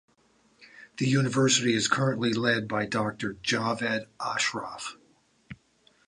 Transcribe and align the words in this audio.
The 0.97 1.05
university 1.07 1.75
is 1.75 1.87
currently 1.87 2.33
led 2.33 2.67
by 2.67 2.87
Doctor 2.87 3.35
Javed 3.35 4.07
Ashraf. 4.19 4.97